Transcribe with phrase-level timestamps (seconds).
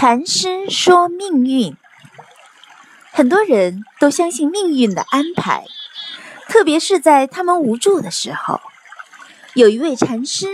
[0.00, 1.76] 禅师说：“命运，
[3.12, 5.66] 很多人都相信命运的安排，
[6.48, 8.62] 特别是在他们无助的时候。
[9.52, 10.46] 有一位禅师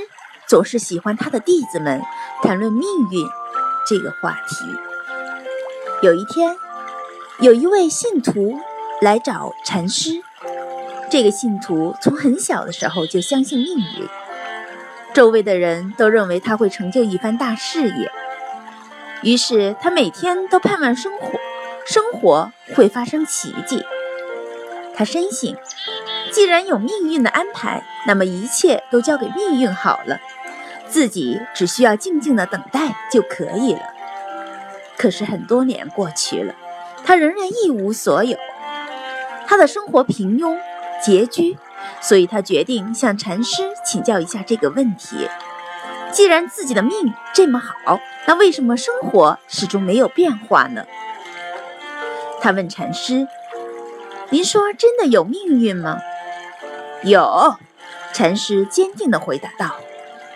[0.49, 2.03] 总是喜欢他的弟子们
[2.43, 3.25] 谈论命运
[3.87, 4.65] 这个话题。
[6.03, 6.57] 有一天，
[7.39, 8.59] 有一位信徒
[9.01, 10.11] 来找禅师，
[11.09, 14.09] 这个信徒从很小的时候就相信命运，
[15.15, 18.11] 周围的人都认为他会成就一番大事业。”
[19.23, 21.33] 于是他每天都盼望生活，
[21.87, 23.85] 生活会发生奇迹。
[24.95, 25.57] 他深信，
[26.33, 30.19] 既然有命运的安排，那么一切都交给命运好了，
[30.89, 33.81] 自己只需要静静的等待就可以了。
[34.97, 36.55] 可是很多年过去了，
[37.05, 38.39] 他仍然一无所有，
[39.47, 40.57] 他的生活平庸
[41.05, 41.59] 拮据，
[42.01, 45.29] 所以他决定向禅师请教一下这个问题。
[46.17, 50.87] 既然自己的命这么好，那为什么生活始终没有变化呢？
[52.41, 53.29] 他问禅师
[54.33, 55.99] ：“您说真的有命运吗
[57.05, 57.57] ？”“有。”
[58.15, 59.77] 禅师坚定地回答道。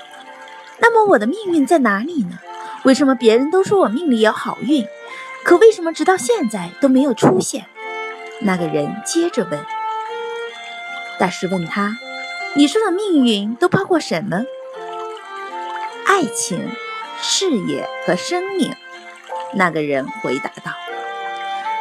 [0.81, 2.39] “那么我的命运在哪里呢？
[2.83, 4.87] 为什么别人都说我命里有好运，
[5.45, 7.65] 可为什么直到现在都没有出现？”
[8.43, 9.59] 那个人接着问。
[11.19, 11.97] 大师问他
[12.53, 14.43] ：“你说的命运都包括什么？”
[16.11, 16.69] 爱情、
[17.23, 18.75] 事业和生命，
[19.55, 20.73] 那个人回答道：“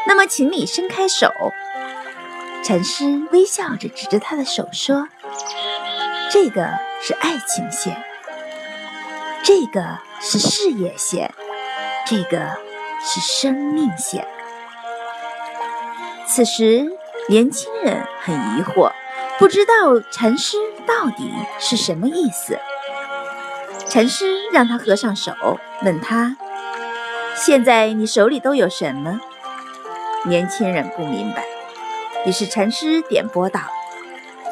[0.05, 1.33] 那么，请你伸开手。”
[2.63, 5.07] 禅师微笑着指着他的手说
[6.29, 6.69] ：“这个
[7.01, 8.03] 是爱情线，
[9.43, 11.33] 这个是事业线，
[12.05, 12.55] 这个
[13.03, 14.27] 是生命线。”
[16.27, 16.87] 此时，
[17.29, 18.91] 年轻人很疑惑，
[19.39, 22.59] 不知道禅师到底是什么意思。
[23.89, 25.33] 禅师让他合上手，
[25.83, 26.37] 问他
[27.35, 29.19] ：“现在你手里都有什么？”
[30.27, 31.43] 年轻人不明白。
[32.25, 33.61] 于是禅师点拨道：“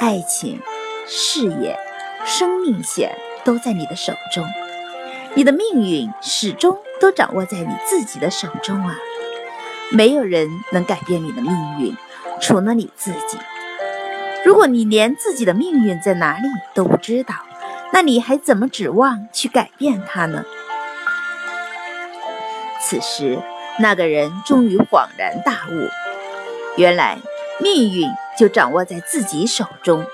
[0.02, 0.60] 爱情、
[1.06, 1.78] 事业、
[2.26, 4.44] 生命线都在你的手中，
[5.36, 8.96] 你的命运始终都掌握在你自己的手中啊！
[9.92, 11.96] 没有人能改变你的命运，
[12.42, 13.38] 除了你自己。
[14.44, 17.36] 如果你连自己的命运在哪里都不知道，”
[17.94, 20.44] 那你还怎么指望去改变他呢？
[22.82, 23.40] 此时，
[23.80, 25.90] 那个人终于恍然大悟，
[26.78, 27.18] 原来
[27.60, 30.06] 命运就掌握在自己手中，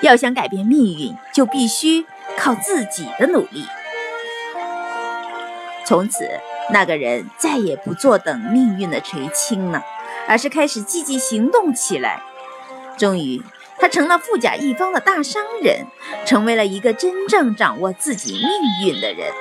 [0.00, 2.06] 要想改变命运，就必须
[2.38, 3.66] 靠自己的努力。
[5.84, 6.28] 从此，
[6.72, 9.82] 那个人再也不坐等命运的垂青了，
[10.28, 12.22] 而是开始积极行动起来。
[12.96, 13.42] 终于。
[13.78, 15.86] 他成了富甲一方的大商人，
[16.24, 19.32] 成为了一个真正掌握自己命运的人。